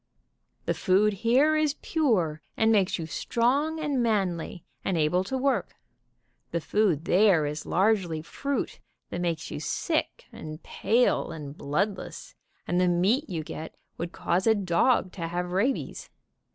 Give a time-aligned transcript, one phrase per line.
[0.65, 5.75] The food here is pure and makes you strong and manly, and able to work.
[6.49, 8.79] The food there is largely fruit
[9.11, 12.33] that makes you sick, and pale and bloodless,
[12.67, 16.09] and the meat you get would cause a dog to have rabies.